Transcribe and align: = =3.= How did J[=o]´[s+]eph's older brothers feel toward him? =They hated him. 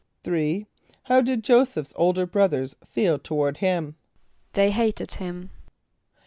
= 0.11 0.23
=3.= 0.23 0.65
How 1.03 1.21
did 1.21 1.43
J[=o]´[s+]eph's 1.43 1.93
older 1.95 2.25
brothers 2.25 2.75
feel 2.83 3.19
toward 3.19 3.57
him? 3.57 3.97
=They 4.53 4.71
hated 4.71 5.11
him. 5.13 5.51